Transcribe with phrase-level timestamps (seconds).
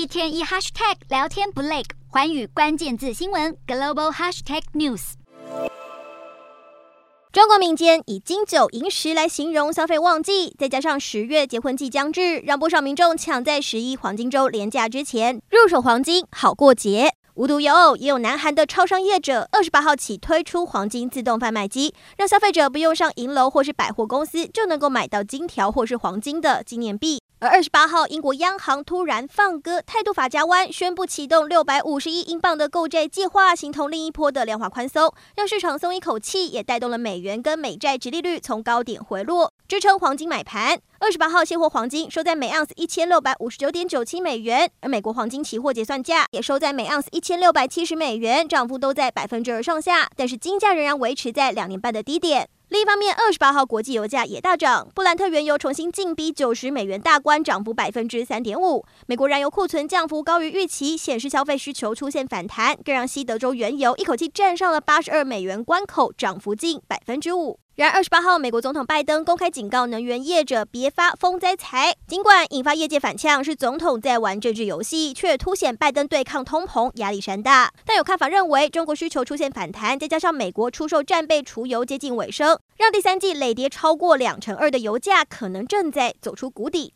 [0.00, 5.12] 一天一 hashtag 聊天不累，环宇关键字新闻 global hashtag news。
[7.30, 17.10] 中国民间以金九银十来形容消费旺季，再加上十月结婚季将至，让不少民众抢在十一黄金周连假之前入手黄金，好过节。
[17.34, 27.20] 无独有偶，也有南韩的超商业者二十八号起推出黄金自动贩卖机，让消费者不用上银楼或是百货公司就能够买到金条或是黄金的纪念币。
[27.42, 40.78] 而二十八号，英国央行突然放歌，态度法家湾，宣布启动六百五十亿英镑的购债计划，形同另一波的量化宽松，让市场松一口气，也带动了美元跟美债殖利率从高点回落，支撑黄金买盘。
[40.98, 52.50] 二十八号现货黄金收在每盎司一千六百五十九点九七美元，而美国黄金期货结算价也收在每盎司一千六百七十美元，涨幅都在百分之二上下，但是金价仍然维持在两年半的低点。
[52.70, 58.86] 另一方面，二十八号国际油价也大涨，布兰特原油重新进逼九十美元大关，涨幅百分之三点五。
[59.08, 67.58] 美国燃油库存降幅高于预期，显示消费需求出现反弹，更让西德州原油一口气站上了八十二美元关口，涨幅近百分之五。
[67.76, 71.94] 然而，二十八号，美国总统拜登公开警告能源业者别发疯灾财。
[72.06, 77.72] 尽管引发业界反呛是总统在玩政治游戏，却凸显拜登对抗通膨压力山大。
[77.86, 86.92] 但有看法认为，中国需求出现反弹，再加上美国出售战备储油接近尾声，让第三季累跌超过两成二的油价可能正在走出谷底。